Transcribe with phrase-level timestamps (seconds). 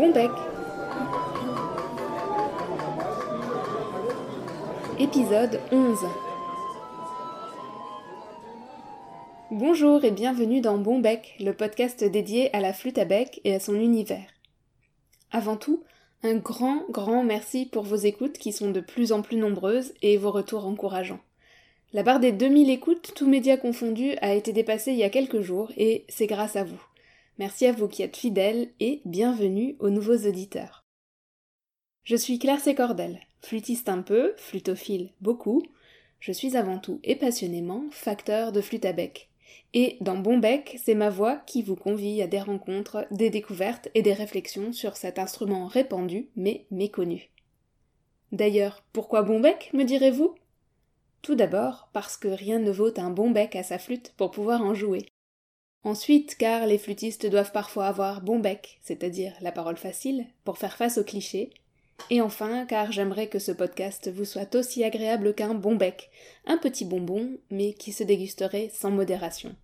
[0.00, 0.30] bon bec.
[4.98, 5.98] Épisode 11
[9.50, 13.54] Bonjour et bienvenue dans Bon Bec, le podcast dédié à la flûte à bec et
[13.54, 14.24] à son univers.
[15.32, 15.84] Avant tout,
[16.22, 20.16] un grand, grand merci pour vos écoutes qui sont de plus en plus nombreuses et
[20.16, 21.20] vos retours encourageants.
[21.92, 25.42] La barre des 2000 écoutes, tous médias confondus, a été dépassée il y a quelques
[25.42, 26.80] jours et c'est grâce à vous.
[27.40, 30.84] Merci à vous qui êtes fidèles et bienvenue aux nouveaux auditeurs.
[32.04, 35.62] Je suis Claire Sécordel, flûtiste un peu, flutophile beaucoup.
[36.18, 39.30] Je suis avant tout et passionnément facteur de flûte à bec.
[39.72, 43.88] Et dans Bon Bec, c'est ma voix qui vous convie à des rencontres, des découvertes
[43.94, 47.30] et des réflexions sur cet instrument répandu mais méconnu.
[48.32, 50.34] D'ailleurs, pourquoi Bon Bec, me direz-vous?
[51.22, 54.60] Tout d'abord parce que rien ne vaut un bon bec à sa flûte pour pouvoir
[54.60, 55.06] en jouer.
[55.82, 60.76] Ensuite, car les flûtistes doivent parfois avoir bon bec, c'est-à-dire la parole facile, pour faire
[60.76, 61.50] face aux clichés.
[62.10, 66.10] Et enfin, car j'aimerais que ce podcast vous soit aussi agréable qu'un bon bec,
[66.46, 69.54] un petit bonbon, mais qui se dégusterait sans modération.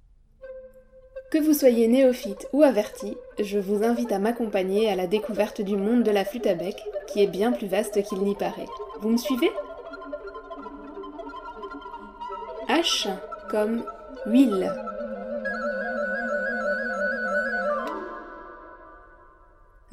[1.31, 5.77] Que vous soyez néophyte ou averti, je vous invite à m'accompagner à la découverte du
[5.77, 6.77] monde de la flûte à bec,
[7.09, 8.69] qui est bien plus vaste qu'il n'y paraît.
[9.01, 9.51] Vous me suivez?
[12.69, 13.09] H
[13.51, 13.85] comme
[14.27, 14.73] huile.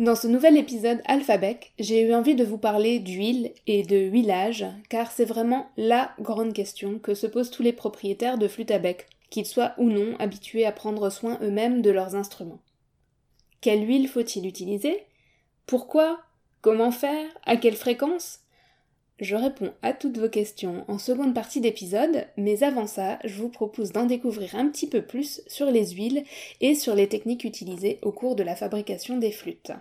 [0.04, 4.66] Dans ce nouvel épisode Alphabet, j'ai eu envie de vous parler d'huile et de huilage,
[4.90, 8.80] car c'est vraiment la grande question que se posent tous les propriétaires de flûte à
[8.80, 12.60] bec, qu'ils soient ou non habitués à prendre soin eux-mêmes de leurs instruments.
[13.62, 15.06] Quelle huile faut-il utiliser?
[15.68, 16.20] Pourquoi?
[16.60, 17.30] Comment faire?
[17.46, 18.40] À quelle fréquence?
[19.22, 23.48] Je réponds à toutes vos questions en seconde partie d'épisode, mais avant ça, je vous
[23.48, 26.26] propose d'en découvrir un petit peu plus sur les huiles
[26.60, 29.72] et sur les techniques utilisées au cours de la fabrication des flûtes.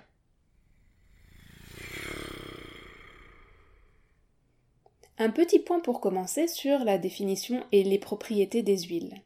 [5.18, 9.22] Un petit point pour commencer sur la définition et les propriétés des huiles.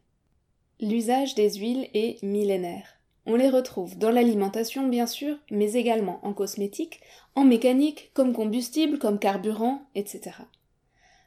[0.80, 2.98] L'usage des huiles est millénaire.
[3.24, 7.00] On les retrouve dans l'alimentation bien sûr, mais également en cosmétique,
[7.34, 10.32] en mécanique, comme combustible, comme carburant, etc.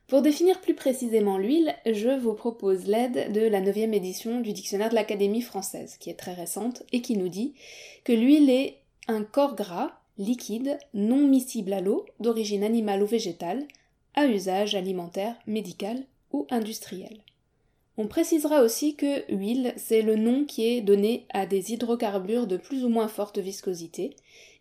[0.08, 4.90] Pour définir plus précisément l'huile, je vous propose l'aide de la 9 édition du dictionnaire
[4.90, 7.54] de l'Académie française, qui est très récente et qui nous dit
[8.04, 8.78] que l'huile est
[9.08, 13.66] un corps gras, liquide, non miscible à l'eau, d'origine animale ou végétale,
[14.16, 17.22] à usage alimentaire, médical ou industriel.
[17.98, 22.56] On précisera aussi que huile, c'est le nom qui est donné à des hydrocarbures de
[22.56, 24.16] plus ou moins forte viscosité,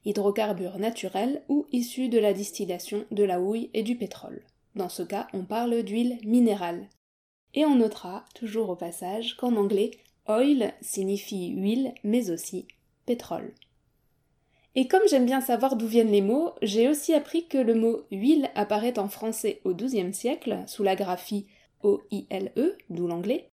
[0.04, 4.42] hydrocarbures naturels ou issus de la distillation de la houille et du pétrole.
[4.75, 6.88] Dans ce cas, on parle d'huile minérale.
[7.54, 9.92] Et on notera, toujours au passage, qu'en anglais,
[10.26, 12.66] oil signifie huile, mais aussi
[13.06, 13.54] pétrole.
[14.78, 18.02] Et comme j'aime bien savoir d'où viennent les mots, j'ai aussi appris que le mot
[18.12, 21.46] huile apparaît en français au XIIe siècle, sous la graphie
[21.82, 23.48] O-I-L-E, d'où l'anglais,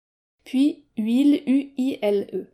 [0.45, 2.47] puis huile U-I-L-E.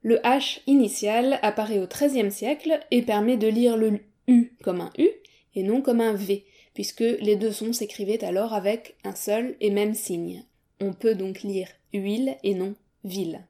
[0.00, 4.92] Le H initial apparaît au XIIIe siècle et permet de lire le U comme un
[4.96, 5.10] U
[5.54, 9.70] et non comme un V, puisque les deux sons s'écrivaient alors avec un seul et
[9.70, 10.46] même signe.
[10.80, 13.44] On peut donc lire huile et non ville.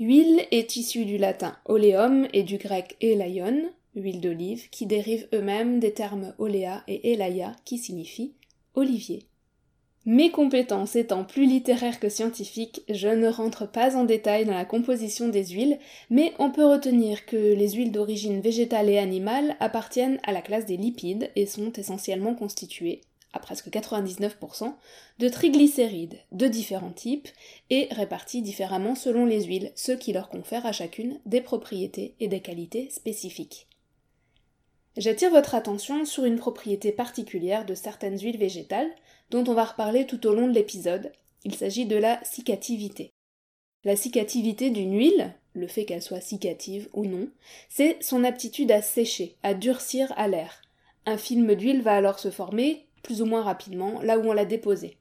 [0.00, 5.78] Huile est issue du latin oleum et du grec elaion, huile d'olive, qui dérivent eux-mêmes
[5.78, 8.34] des termes olea et elaia qui signifient
[8.74, 9.22] olivier.
[10.04, 14.64] Mes compétences étant plus littéraires que scientifiques, je ne rentre pas en détail dans la
[14.64, 15.78] composition des huiles,
[16.10, 20.66] mais on peut retenir que les huiles d'origine végétale et animale appartiennent à la classe
[20.66, 23.00] des lipides et sont essentiellement constituées,
[23.34, 24.74] à presque 99%,
[25.18, 27.28] de triglycérides de différents types
[27.70, 32.28] et répartis différemment selon les huiles, ce qui leur confère à chacune des propriétés et
[32.28, 33.68] des qualités spécifiques.
[34.96, 38.90] J'attire votre attention sur une propriété particulière de certaines huiles végétales,
[39.30, 41.10] dont on va reparler tout au long de l'épisode.
[41.44, 43.12] Il s'agit de la cicativité.
[43.84, 47.28] La cicativité d'une huile, le fait qu'elle soit cicative ou non,
[47.68, 50.62] c'est son aptitude à sécher, à durcir à l'air.
[51.06, 54.44] Un film d'huile va alors se former, plus ou moins rapidement, là où on l'a
[54.44, 54.96] déposé.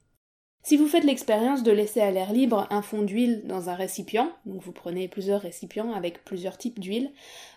[0.66, 4.32] Si vous faites l'expérience de laisser à l'air libre un fond d'huile dans un récipient,
[4.46, 7.12] vous prenez plusieurs récipients avec plusieurs types d'huile,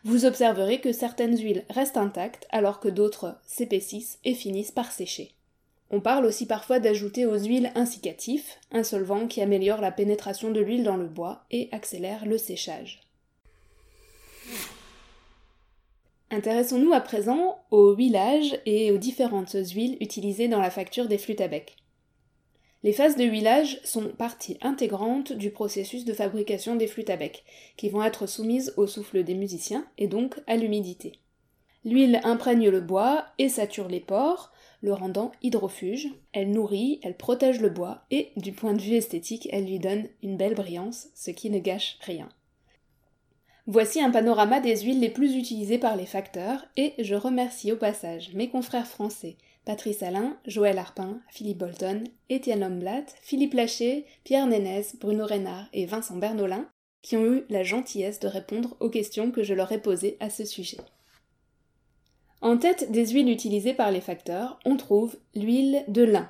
[0.04, 5.36] vous observerez que certaines huiles restent intactes alors que d'autres s'épaississent et finissent par sécher.
[5.92, 10.50] On parle aussi parfois d'ajouter aux huiles un cicatif, un solvant qui améliore la pénétration
[10.50, 13.02] de l'huile dans le bois et accélère le séchage.
[16.30, 21.40] Intéressons-nous à présent au huilage et aux différentes huiles utilisées dans la facture des flûtes
[21.40, 21.76] à bec.
[22.82, 27.44] Les phases de huilage sont partie intégrante du processus de fabrication des flûtes à bec,
[27.76, 31.12] qui vont être soumises au souffle des musiciens et donc à l'humidité.
[31.84, 34.52] L'huile imprègne le bois et sature les pores,
[34.82, 36.08] le rendant hydrofuge.
[36.32, 40.08] Elle nourrit, elle protège le bois et, du point de vue esthétique, elle lui donne
[40.24, 42.28] une belle brillance, ce qui ne gâche rien.
[43.68, 47.76] Voici un panorama des huiles les plus utilisées par les facteurs et je remercie au
[47.76, 54.46] passage mes confrères français Patrice Alain, Joël Arpin, Philippe Bolton, Étienne Lomblat, Philippe Laché, Pierre
[54.46, 56.68] Nénès, Bruno Reynard et Vincent Bernolin
[57.02, 60.30] qui ont eu la gentillesse de répondre aux questions que je leur ai posées à
[60.30, 60.78] ce sujet.
[62.40, 66.28] En tête des huiles utilisées par les facteurs, on trouve l'huile de lin.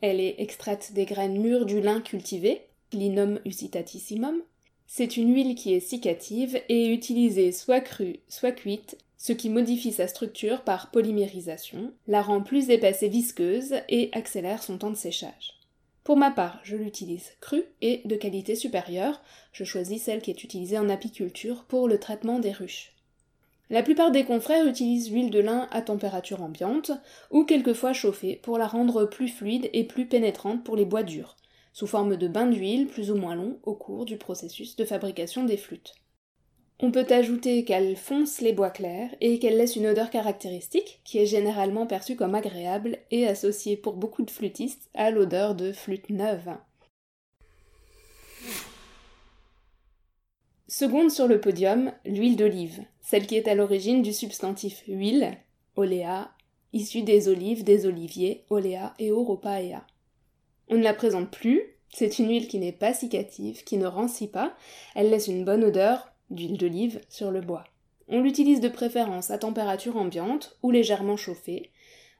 [0.00, 4.42] Elle est extraite des graines mûres du lin cultivé, Linum usitatissimum.
[4.96, 9.90] C'est une huile qui est cicative et utilisée soit crue, soit cuite, ce qui modifie
[9.90, 14.96] sa structure par polymérisation, la rend plus épaisse et visqueuse et accélère son temps de
[14.96, 15.58] séchage.
[16.04, 19.20] Pour ma part, je l'utilise crue et de qualité supérieure,
[19.52, 22.92] je choisis celle qui est utilisée en apiculture pour le traitement des ruches.
[23.70, 26.92] La plupart des confrères utilisent l'huile de lin à température ambiante
[27.32, 31.34] ou quelquefois chauffée pour la rendre plus fluide et plus pénétrante pour les bois durs,
[31.74, 35.44] sous forme de bain d'huile plus ou moins long au cours du processus de fabrication
[35.44, 35.94] des flûtes.
[36.80, 41.18] On peut ajouter qu'elle fonce les bois clairs et qu'elle laisse une odeur caractéristique qui
[41.18, 46.10] est généralement perçue comme agréable et associée pour beaucoup de flûtistes à l'odeur de flûte
[46.10, 46.56] neuve.
[50.68, 55.36] Seconde sur le podium, l'huile d'olive, celle qui est à l'origine du substantif huile,
[55.76, 56.30] oléa,
[56.72, 59.84] issue des olives, des oliviers, oléa et oropaea.
[60.68, 61.62] On ne la présente plus,
[61.92, 64.56] c'est une huile qui n'est pas cicative, qui ne rancit pas,
[64.94, 67.64] elle laisse une bonne odeur d'huile d'olive sur le bois.
[68.08, 71.70] On l'utilise de préférence à température ambiante ou légèrement chauffée.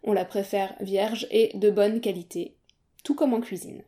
[0.02, 2.54] On la préfère vierge et de bonne qualité,
[3.02, 3.82] tout comme en cuisine.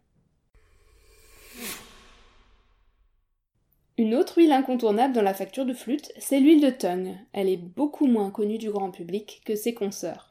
[3.99, 7.15] Une autre huile incontournable dans la facture de flûte, c'est l'huile de tongue.
[7.33, 10.29] Elle est beaucoup moins connue du grand public que ses consoeurs.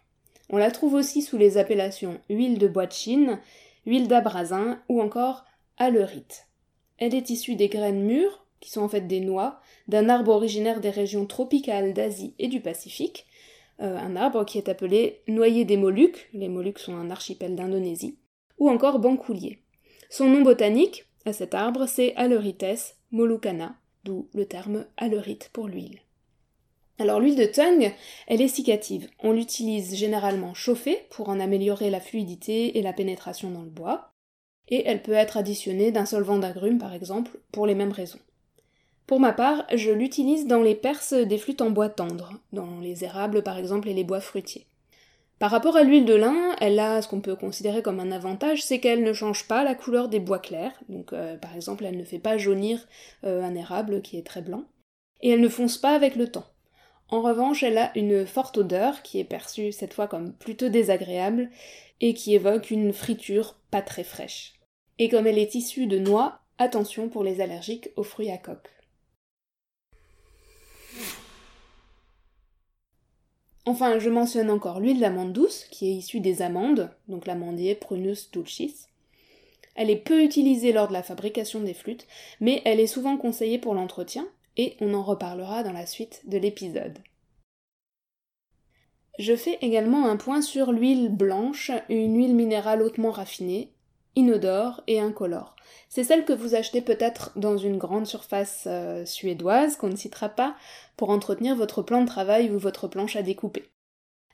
[0.51, 3.39] On la trouve aussi sous les appellations huile de bois de Chine,
[3.85, 5.45] huile d'abrasin ou encore
[5.77, 6.47] aleurite.
[6.97, 10.79] Elle est issue des graines mûres, qui sont en fait des noix, d'un arbre originaire
[10.79, 13.25] des régions tropicales d'Asie et du Pacifique,
[13.81, 18.17] euh, un arbre qui est appelé noyer des Moluques, les Moluques sont un archipel d'Indonésie,
[18.57, 19.59] ou encore bancoulier.
[20.09, 25.99] Son nom botanique, à cet arbre, c'est Aleurites molucana, d'où le terme aleurite pour l'huile.
[26.97, 27.91] Alors l'huile de tongue,
[28.27, 29.09] elle est cicative.
[29.21, 34.13] On l'utilise généralement chauffée pour en améliorer la fluidité et la pénétration dans le bois,
[34.69, 38.19] et elle peut être additionnée d'un solvant d'agrumes par exemple, pour les mêmes raisons.
[39.07, 43.03] Pour ma part, je l'utilise dans les perces des flûtes en bois tendre, dans les
[43.03, 44.65] érables par exemple et les bois fruitiers.
[45.37, 48.63] Par rapport à l'huile de lin, elle a ce qu'on peut considérer comme un avantage,
[48.63, 50.71] c'est qu'elle ne change pas la couleur des bois clairs.
[50.87, 52.87] Donc euh, par exemple, elle ne fait pas jaunir
[53.25, 54.63] euh, un érable qui est très blanc.
[55.21, 56.45] Et elle ne fonce pas avec le temps.
[57.09, 61.49] En revanche, elle a une forte odeur qui est perçue cette fois comme plutôt désagréable
[62.01, 64.53] et qui évoque une friture pas très fraîche.
[64.97, 68.69] Et comme elle est issue de noix, attention pour les allergiques aux fruits à coque.
[73.67, 78.29] Enfin, je mentionne encore l'huile d'amande douce, qui est issue des amandes, donc l'amandier Prunus
[78.31, 78.87] dulcis.
[79.73, 82.07] Elle est peu utilisée lors de la fabrication des flûtes,
[82.39, 86.37] mais elle est souvent conseillée pour l'entretien, et on en reparlera dans la suite de
[86.37, 86.99] l'épisode.
[89.17, 93.71] Je fais également un point sur l'huile blanche, une huile minérale hautement raffinée,
[94.15, 95.55] inodore et incolore.
[95.89, 100.29] C'est celle que vous achetez peut-être dans une grande surface euh, suédoise qu'on ne citera
[100.29, 100.55] pas
[100.97, 103.69] pour entretenir votre plan de travail ou votre planche à découper.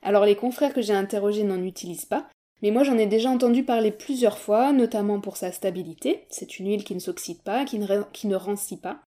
[0.02, 2.28] Alors les confrères que j'ai interrogés n'en utilisent pas,
[2.64, 6.68] mais moi j'en ai déjà entendu parler plusieurs fois, notamment pour sa stabilité, c'est une
[6.68, 9.02] huile qui ne s'oxyde pas, qui ne, qui ne rancit pas,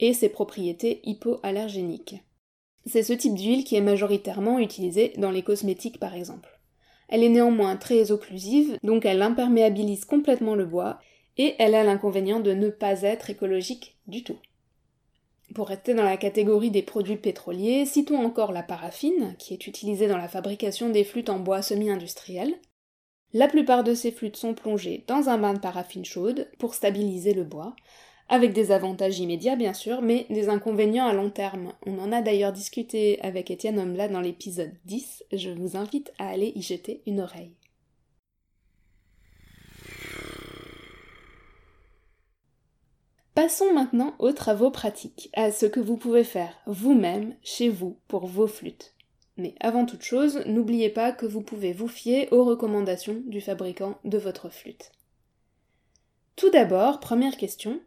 [0.00, 2.16] et ses propriétés hypoallergéniques.
[2.86, 6.58] C'est ce type d'huile qui est majoritairement utilisé dans les cosmétiques par exemple.
[7.08, 10.98] Elle est néanmoins très occlusive, donc elle imperméabilise complètement le bois,
[11.36, 14.38] et elle a l'inconvénient de ne pas être écologique du tout.
[15.54, 20.06] Pour rester dans la catégorie des produits pétroliers, citons encore la paraffine, qui est utilisée
[20.06, 22.54] dans la fabrication des flûtes en bois semi-industriel.
[23.32, 27.32] La plupart de ces flûtes sont plongées dans un bain de paraffine chaude pour stabiliser
[27.32, 27.74] le bois,
[28.28, 31.72] avec des avantages immédiats bien sûr, mais des inconvénients à long terme.
[31.86, 36.28] On en a d'ailleurs discuté avec Étienne Homla dans l'épisode 10, je vous invite à
[36.28, 37.54] aller y jeter une oreille.
[43.34, 48.26] Passons maintenant aux travaux pratiques, à ce que vous pouvez faire vous-même chez vous pour
[48.26, 48.94] vos flûtes.
[49.36, 53.96] Mais avant toute chose, n'oubliez pas que vous pouvez vous fier aux recommandations du fabricant
[54.04, 54.90] de votre flûte.
[56.34, 57.80] Tout d'abord, première question,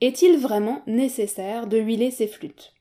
[0.00, 2.74] est-il vraiment nécessaire de huiler ces flûtes?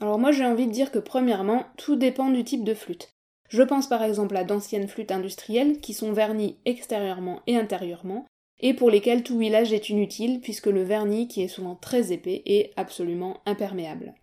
[0.00, 3.10] Alors moi j'ai envie de dire que premièrement, tout dépend du type de flûte.
[3.48, 8.26] Je pense par exemple à d'anciennes flûtes industrielles qui sont vernies extérieurement et intérieurement,
[8.60, 12.42] et pour lesquelles tout huilage est inutile puisque le vernis, qui est souvent très épais,
[12.46, 14.14] est absolument imperméable.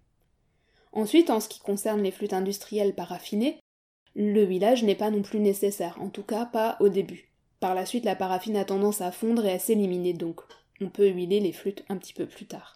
[0.93, 3.59] Ensuite, en ce qui concerne les flûtes industrielles paraffinées,
[4.15, 7.31] le huilage n'est pas non plus nécessaire, en tout cas pas au début.
[7.59, 10.41] Par la suite, la paraffine a tendance à fondre et à s'éliminer, donc
[10.81, 12.75] on peut huiler les flûtes un petit peu plus tard.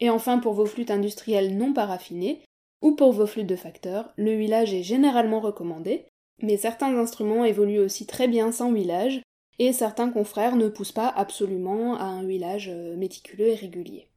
[0.00, 2.42] Et enfin, pour vos flûtes industrielles non paraffinées,
[2.82, 6.06] ou pour vos flûtes de facteurs, le huilage est généralement recommandé,
[6.40, 9.22] mais certains instruments évoluent aussi très bien sans huilage,
[9.58, 14.08] et certains confrères ne poussent pas absolument à un huilage euh, méticuleux et régulier.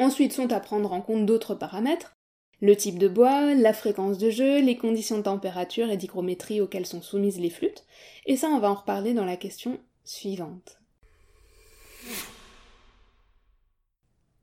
[0.00, 2.12] Ensuite sont à prendre en compte d'autres paramètres,
[2.60, 6.86] le type de bois, la fréquence de jeu, les conditions de température et d'hygrométrie auxquelles
[6.86, 7.84] sont soumises les flûtes,
[8.26, 10.77] et ça on va en reparler dans la question suivante.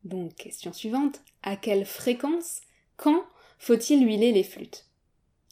[0.03, 2.62] Donc, question suivante, à quelle fréquence,
[2.95, 3.24] quand
[3.57, 4.86] faut-il huiler les flûtes?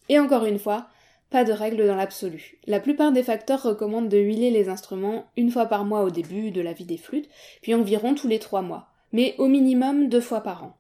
[0.10, 0.88] Et encore une fois,
[1.32, 2.60] pas de règle dans l'absolu.
[2.68, 6.52] La plupart des facteurs recommandent de huiler les instruments une fois par mois au début
[6.52, 7.30] de la vie des flûtes,
[7.64, 10.78] puis environ tous les trois mois, mais au minimum deux fois par an.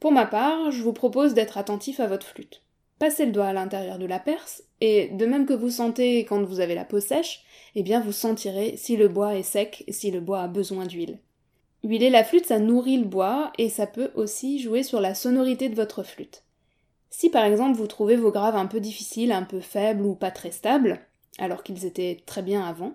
[0.00, 2.62] Pour ma part, je vous propose d'être attentif à votre flûte.
[2.98, 6.42] Passez le doigt à l'intérieur de la perce, et de même que vous sentez quand
[6.42, 7.44] vous avez la peau sèche,
[7.76, 10.84] eh bien vous sentirez si le bois est sec et si le bois a besoin
[10.84, 11.18] d'huile.
[11.84, 15.68] Huiler la flûte, ça nourrit le bois, et ça peut aussi jouer sur la sonorité
[15.68, 16.42] de votre flûte.
[17.10, 20.32] Si par exemple vous trouvez vos graves un peu difficiles, un peu faibles ou pas
[20.32, 21.00] très stables,
[21.38, 22.94] alors qu'ils étaient très bien avant,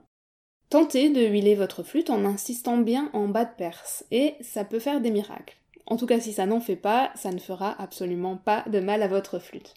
[0.69, 4.79] tentez de huiler votre flûte en insistant bien en bas de perce, et ça peut
[4.79, 5.55] faire des miracles.
[5.85, 9.01] En tout cas, si ça n'en fait pas, ça ne fera absolument pas de mal
[9.01, 9.75] à votre flûte.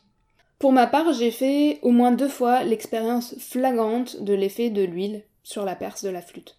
[0.59, 5.23] Pour ma part, j'ai fait au moins deux fois l'expérience flagrante de l'effet de l'huile
[5.43, 6.57] sur la perce de la flûte.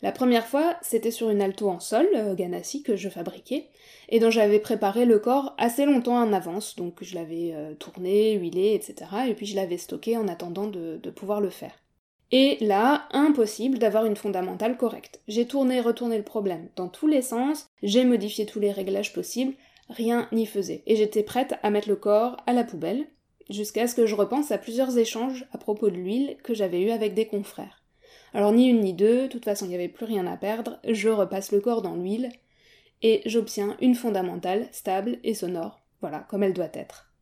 [0.00, 3.68] La première fois, c'était sur une alto en sol, euh, Ganassi, que je fabriquais,
[4.08, 8.32] et dont j'avais préparé le corps assez longtemps en avance, donc je l'avais euh, tourné,
[8.34, 11.72] huilé, etc., et puis je l'avais stocké en attendant de, de pouvoir le faire.
[12.32, 15.20] Et là, impossible d'avoir une fondamentale correcte.
[15.28, 19.12] J'ai tourné et retourné le problème dans tous les sens, j'ai modifié tous les réglages
[19.12, 19.54] possibles,
[19.88, 20.82] rien n'y faisait.
[20.86, 23.06] Et j'étais prête à mettre le corps à la poubelle,
[23.52, 26.90] jusqu'à ce que je repense à plusieurs échanges à propos de l'huile que j'avais eu
[26.90, 27.82] avec des confrères.
[28.34, 30.78] Alors ni une ni deux, de toute façon il n'y avait plus rien à perdre,
[30.88, 32.30] je repasse le corps dans l'huile,
[33.02, 37.12] et j'obtiens une fondamentale stable et sonore, voilà, comme elle doit être.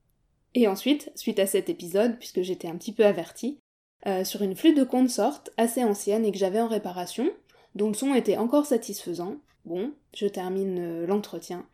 [0.54, 3.58] Et ensuite, suite à cet épisode, puisque j'étais un petit peu avertie,
[4.06, 7.30] euh, sur une flûte de consorte assez ancienne et que j'avais en réparation,
[7.74, 11.66] dont le son était encore satisfaisant, bon, je termine euh, l'entretien,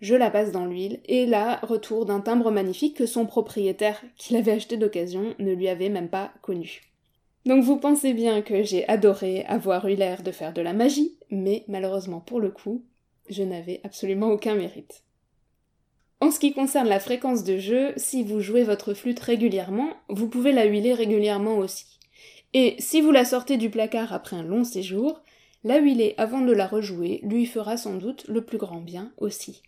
[0.00, 4.34] je la passe dans l'huile, et là, retour d'un timbre magnifique que son propriétaire, qui
[4.34, 6.82] l'avait acheté d'occasion, ne lui avait même pas connu.
[7.46, 11.18] Donc vous pensez bien que j'ai adoré avoir eu l'air de faire de la magie,
[11.30, 12.84] mais malheureusement pour le coup,
[13.28, 15.02] je n'avais absolument aucun mérite.
[16.20, 20.28] En ce qui concerne la fréquence de jeu, si vous jouez votre flûte régulièrement, vous
[20.28, 21.98] pouvez la huiler régulièrement aussi.
[22.54, 25.20] Et si vous la sortez du placard après un long séjour,
[25.64, 29.62] la huiler avant de la rejouer lui fera sans doute le plus grand bien aussi.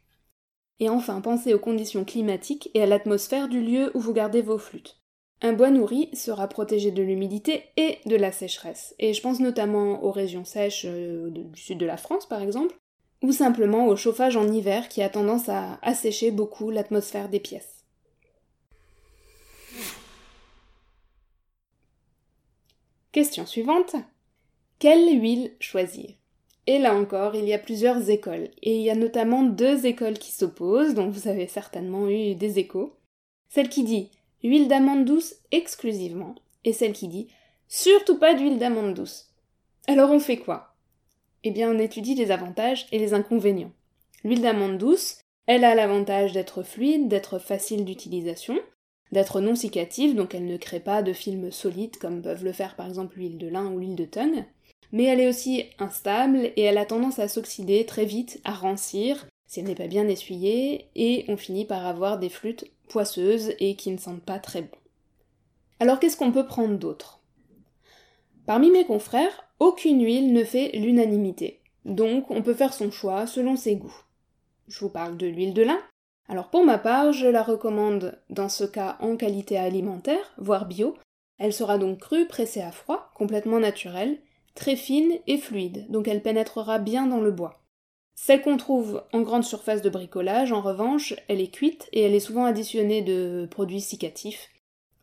[0.81, 4.59] Et enfin, pensez aux conditions climatiques et à l'atmosphère du lieu où vous gardez vos
[4.59, 5.01] flûtes.
[5.43, 10.03] Un bois nourri sera protégé de l'humidité et de la sécheresse, et je pense notamment
[10.03, 12.75] aux régions sèches euh, du sud de la France par exemple,
[13.23, 17.85] ou simplement au chauffage en hiver qui a tendance à assécher beaucoup l'atmosphère des pièces.
[23.13, 23.97] Question suivante.
[24.79, 26.11] Quelle huile choisir?
[26.67, 30.19] Et là encore, il y a plusieurs écoles, et il y a notamment deux écoles
[30.19, 32.97] qui s'opposent, dont vous avez certainement eu des échos.
[33.49, 34.11] Celle qui dit
[34.43, 37.29] huile d'amande douce exclusivement, et celle qui dit
[37.69, 39.31] surtout pas d'huile d'amande douce.
[39.87, 40.75] Alors on fait quoi?
[41.45, 43.73] Eh bien on étudie les avantages et les inconvénients.
[44.25, 48.59] L'huile d'amande douce, elle a l'avantage d'être fluide, d'être facile d'utilisation,
[49.13, 52.75] d'être non cicative, donc elle ne crée pas de films solides comme peuvent le faire
[52.75, 54.45] par exemple l'huile de lin ou l'huile de tongue,
[54.97, 59.27] mais elle est aussi instable et elle a tendance à s'oxyder très vite, à rancir,
[59.47, 63.77] si elle n'est pas bien essuyée, et on finit par avoir des flûtes poisseuses et
[63.77, 64.79] qui ne sentent pas très bon.
[65.81, 67.21] Alors qu'est-ce qu'on peut prendre d'autre?
[68.47, 73.55] Parmi mes confrères, aucune huile ne fait l'unanimité, donc on peut faire son choix selon
[73.55, 74.03] ses goûts.
[74.67, 75.79] Je vous parle de l'huile de lin.
[76.27, 80.97] Alors pour ma part, je la recommande dans ce cas en qualité alimentaire, voire bio.
[81.37, 84.21] Elle sera donc crue, pressée à froid, complètement naturelle,
[84.57, 87.63] très fine et fluide, donc elle pénétrera bien dans le bois.
[88.17, 92.15] Celle qu'on trouve en grande surface de bricolage, en revanche, elle est cuite et elle
[92.15, 94.49] est souvent additionnée de produits cicatifs.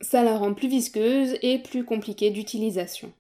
[0.02, 3.14] Ça la rend plus visqueuse et plus compliquée d'utilisation.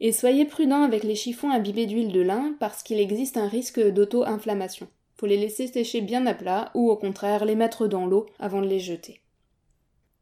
[0.00, 3.80] Et soyez prudent avec les chiffons imbibés d'huile de lin parce qu'il existe un risque
[3.80, 4.88] d'auto-inflammation.
[5.16, 8.60] Faut les laisser sécher bien à plat ou au contraire les mettre dans l'eau avant
[8.60, 9.20] de les jeter.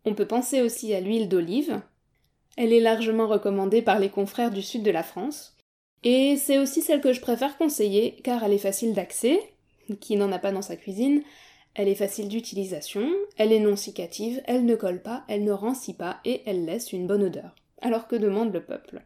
[0.05, 1.81] On peut penser aussi à l'huile d'olive.
[2.57, 5.57] Elle est largement recommandée par les confrères du sud de la France.
[6.05, 9.39] Et c'est aussi celle que je préfère conseiller car elle est facile d'accès,
[10.01, 11.23] qui n'en a pas dans sa cuisine,
[11.75, 15.95] elle est facile d'utilisation, elle est non cicative, elle ne colle pas, elle ne rancit
[15.95, 17.55] pas et elle laisse une bonne odeur.
[17.81, 19.03] Alors que demande le peuple?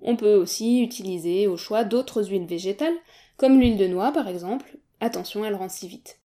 [0.00, 2.96] On peut aussi utiliser au choix d'autres huiles végétales,
[3.36, 4.76] comme l'huile de noix par exemple.
[5.00, 6.21] Attention, elle rancit vite.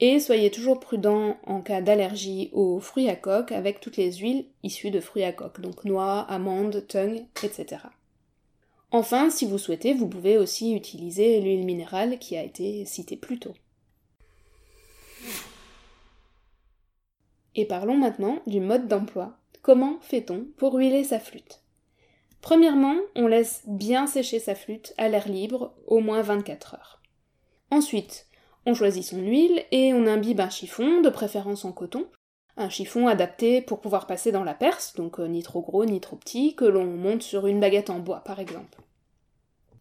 [0.00, 4.46] Et soyez toujours prudent en cas d'allergie aux fruits à coque avec toutes les huiles
[4.62, 7.82] issues de fruits à coque, donc noix, amandes, tongue, etc.
[8.92, 13.38] Enfin, si vous souhaitez, vous pouvez aussi utiliser l'huile minérale qui a été citée plus
[13.38, 13.54] tôt.
[17.56, 19.36] Et parlons maintenant du mode d'emploi.
[19.62, 21.60] Comment fait-on pour huiler sa flûte?
[22.40, 27.02] Premièrement, on laisse bien sécher sa flûte à l'air libre, au moins 24 heures.
[27.72, 28.27] Ensuite,
[28.68, 32.06] on choisit son huile et on imbibe un chiffon, de préférence en coton,
[32.58, 36.00] un chiffon adapté pour pouvoir passer dans la perce, donc euh, ni trop gros ni
[36.00, 38.78] trop petit, que l'on monte sur une baguette en bois par exemple.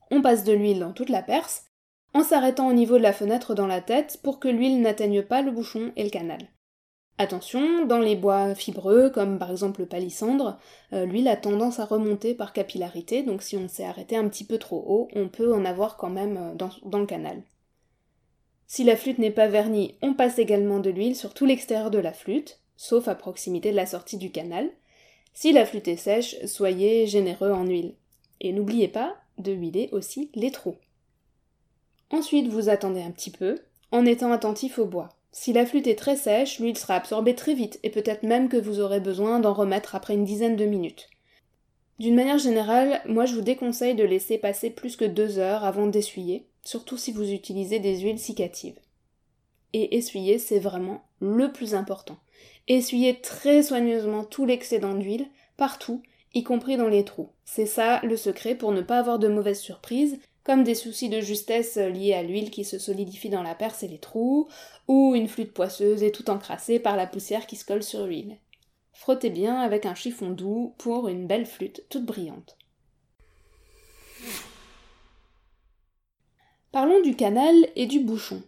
[0.09, 1.65] On passe de l'huile dans toute la perce,
[2.13, 5.41] en s'arrêtant au niveau de la fenêtre dans la tête pour que l'huile n'atteigne pas
[5.41, 6.39] le bouchon et le canal.
[7.17, 10.57] Attention, dans les bois fibreux, comme par exemple le palissandre,
[10.93, 14.45] euh, l'huile a tendance à remonter par capillarité, donc si on s'est arrêté un petit
[14.45, 17.43] peu trop haut, on peut en avoir quand même euh, dans le canal.
[18.67, 21.99] Si la flûte n'est pas vernie, on passe également de l'huile sur tout l'extérieur de
[21.99, 24.69] la flûte, sauf à proximité de la sortie du canal.
[25.33, 27.95] Si la flûte est sèche, soyez généreux en huile.
[28.41, 30.75] Et n'oubliez pas de huiler aussi les trous.
[32.11, 33.59] Ensuite, vous attendez un petit peu,
[33.91, 35.09] en étant attentif au bois.
[35.31, 38.57] Si la flûte est très sèche, l'huile sera absorbée très vite, et peut-être même que
[38.57, 41.09] vous aurez besoin d'en remettre après une dizaine de minutes.
[41.99, 45.87] D'une manière générale, moi je vous déconseille de laisser passer plus que deux heures avant
[45.87, 48.79] d'essuyer, surtout si vous utilisez des huiles cicatives.
[49.73, 52.17] Et essuyer, c'est vraiment le plus important.
[52.67, 57.29] Essuyez très soigneusement tout l'excédent d'huile, partout, y compris dans les trous.
[57.45, 61.19] C'est ça le secret pour ne pas avoir de mauvaises surprises, comme des soucis de
[61.19, 64.47] justesse liés à l'huile qui se solidifie dans la perce et les trous,
[64.87, 68.37] ou une flûte poisseuse et tout encrassée par la poussière qui se colle sur l'huile.
[68.97, 72.57] Frottez bien avec un chiffon doux pour une belle flûte toute brillante.
[76.71, 78.41] Parlons du canal et du bouchon.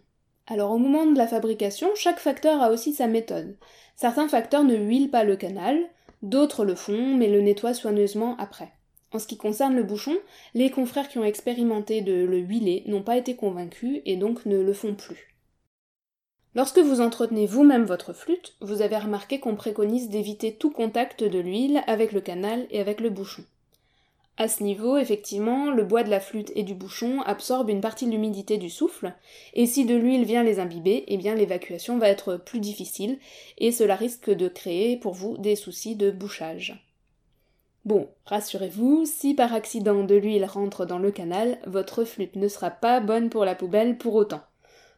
[0.48, 3.56] Alors au moment de la fabrication, chaque facteur a aussi sa méthode.
[3.94, 5.78] Certains facteurs ne huilent pas le canal,
[6.22, 8.72] d'autres le font mais le nettoient soigneusement après.
[9.12, 10.18] En ce qui concerne le bouchon,
[10.54, 14.60] les confrères qui ont expérimenté de le huiler n'ont pas été convaincus et donc ne
[14.60, 15.29] le font plus.
[16.56, 21.38] Lorsque vous entretenez vous-même votre flûte, vous avez remarqué qu'on préconise d'éviter tout contact de
[21.38, 23.44] l'huile avec le canal et avec le bouchon.
[24.36, 28.06] À ce niveau, effectivement, le bois de la flûte et du bouchon absorbe une partie
[28.06, 29.12] de l'humidité du souffle,
[29.54, 33.18] et si de l'huile vient les imbiber, eh bien l'évacuation va être plus difficile,
[33.58, 36.84] et cela risque de créer pour vous des soucis de bouchage.
[37.84, 42.70] Bon, rassurez-vous, si par accident de l'huile rentre dans le canal, votre flûte ne sera
[42.70, 44.42] pas bonne pour la poubelle pour autant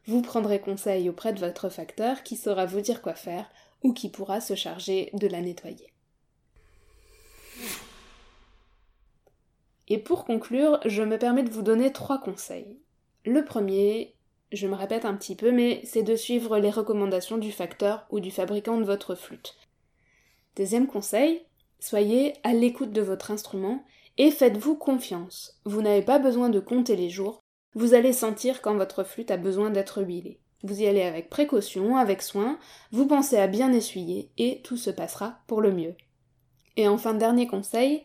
[0.05, 3.49] vous prendrez conseil auprès de votre facteur qui saura vous dire quoi faire
[3.83, 5.93] ou qui pourra se charger de la nettoyer.
[9.89, 12.79] Et pour conclure, je me permets de vous donner trois conseils.
[13.25, 14.15] Le premier,
[14.51, 18.19] je me répète un petit peu, mais c'est de suivre les recommandations du facteur ou
[18.19, 19.55] du fabricant de votre flûte.
[20.55, 21.43] Deuxième conseil,
[21.79, 23.83] soyez à l'écoute de votre instrument
[24.17, 25.59] et faites-vous confiance.
[25.65, 27.42] Vous n'avez pas besoin de compter les jours,
[27.75, 30.39] vous allez sentir quand votre flûte a besoin d'être huilée.
[30.63, 32.57] Vous y allez avec précaution, avec soin,
[32.91, 35.95] vous pensez à bien essuyer et tout se passera pour le mieux.
[36.77, 38.03] Et enfin, dernier conseil,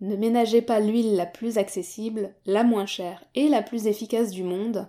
[0.00, 4.42] ne ménagez pas l'huile la plus accessible, la moins chère et la plus efficace du
[4.42, 4.88] monde.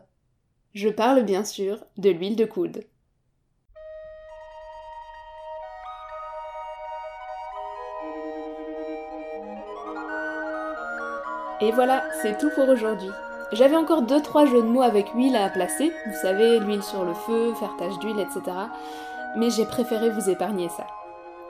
[0.73, 2.83] Je parle bien sûr de l'huile de coude.
[11.61, 13.09] Et voilà, c'est tout pour aujourd'hui.
[13.51, 17.15] J'avais encore 2-3 jeux de mots avec huile à placer, vous savez, l'huile sur le
[17.15, 18.41] feu, faire tache d'huile, etc.
[19.35, 20.85] Mais j'ai préféré vous épargner ça.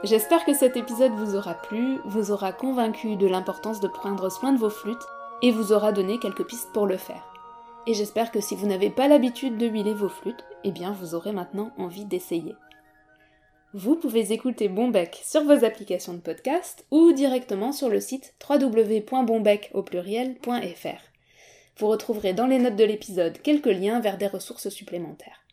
[0.04, 4.54] J'espère que cet épisode vous aura plu, vous aura convaincu de l'importance de prendre soin
[4.54, 5.06] de vos flûtes
[5.42, 7.24] et vous aura donné quelques pistes pour le faire.
[7.86, 11.16] Et j'espère que si vous n'avez pas l'habitude de huiler vos flûtes, eh bien vous
[11.16, 12.56] aurez maintenant envie d'essayer.
[13.74, 19.70] Vous pouvez écouter Bonbec sur vos applications de podcast ou directement sur le site www.bonbec
[19.74, 21.09] au pluriel.fr.
[21.80, 25.46] Vous retrouverez dans les notes de l'épisode quelques liens vers des ressources supplémentaires.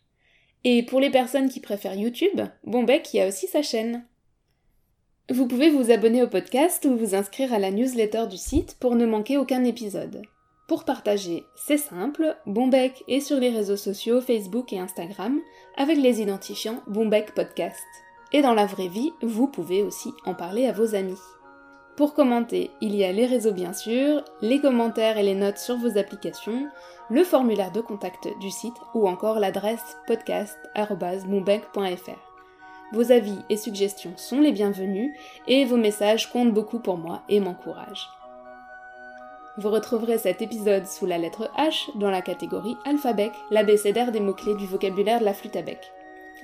[0.65, 4.05] Et pour les personnes qui préfèrent YouTube, Bonbec y a aussi sa chaîne.
[5.31, 8.97] Vous pouvez vous abonner au podcast ou vous inscrire à la newsletter du site pour
[8.97, 10.23] ne manquer aucun épisode.
[10.67, 15.39] Pour partager, c'est simple, Bombec est sur les réseaux sociaux Facebook et Instagram
[15.77, 17.87] avec les identifiants Bombec Podcast.
[18.33, 21.21] Et dans la vraie vie, vous pouvez aussi en parler à vos amis.
[21.97, 25.77] Pour commenter, il y a les réseaux bien sûr, les commentaires et les notes sur
[25.77, 26.69] vos applications,
[27.09, 32.21] le formulaire de contact du site ou encore l'adresse podcast.moonbank.fr.
[32.93, 35.17] Vos avis et suggestions sont les bienvenus
[35.49, 38.11] et vos messages comptent beaucoup pour moi et m'encouragent.
[39.57, 44.57] Vous retrouverez cet épisode sous la lettre H dans la catégorie alphabet, l'abécédaire des mots-clés
[44.57, 45.91] du vocabulaire de la flûte à bec.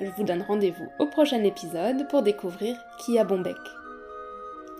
[0.01, 3.59] Je vous donne rendez-vous au prochain épisode pour découvrir qui a bon bec.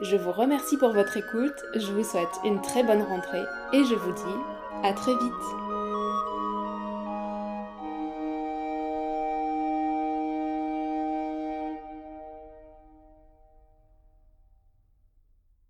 [0.01, 3.95] Je vous remercie pour votre écoute, je vous souhaite une très bonne rentrée et je
[3.95, 5.72] vous dis à très vite